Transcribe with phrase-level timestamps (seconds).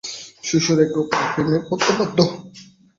[0.43, 2.17] শিশুরা একে অপরের প্রেমে পড়তে বাধ্য।